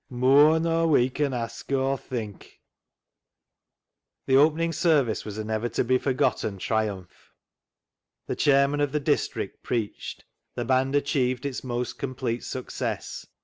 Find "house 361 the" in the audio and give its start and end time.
4.69-4.97